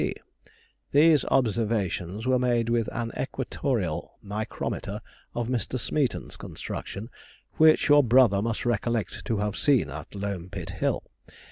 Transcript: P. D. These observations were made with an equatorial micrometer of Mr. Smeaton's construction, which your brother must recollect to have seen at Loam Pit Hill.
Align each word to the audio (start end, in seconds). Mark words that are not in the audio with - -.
P. 0.01 0.13
D. 0.15 0.21
These 0.93 1.25
observations 1.25 2.25
were 2.25 2.39
made 2.39 2.69
with 2.69 2.89
an 2.91 3.11
equatorial 3.15 4.17
micrometer 4.23 4.99
of 5.35 5.47
Mr. 5.47 5.77
Smeaton's 5.77 6.37
construction, 6.37 7.07
which 7.57 7.87
your 7.87 8.03
brother 8.03 8.41
must 8.41 8.65
recollect 8.65 9.23
to 9.25 9.37
have 9.37 9.55
seen 9.55 9.91
at 9.91 10.15
Loam 10.15 10.49
Pit 10.49 10.71
Hill. 10.71 11.03